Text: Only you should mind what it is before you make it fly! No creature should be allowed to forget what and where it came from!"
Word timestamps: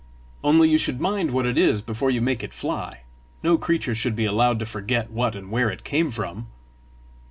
Only 0.43 0.67
you 0.67 0.79
should 0.79 0.99
mind 0.99 1.29
what 1.29 1.45
it 1.45 1.59
is 1.59 1.79
before 1.83 2.09
you 2.09 2.21
make 2.21 2.41
it 2.41 2.55
fly! 2.55 3.01
No 3.43 3.55
creature 3.55 3.93
should 3.93 4.15
be 4.15 4.25
allowed 4.25 4.57
to 4.57 4.65
forget 4.65 5.11
what 5.11 5.35
and 5.35 5.51
where 5.51 5.69
it 5.69 5.83
came 5.83 6.09
from!" 6.09 6.47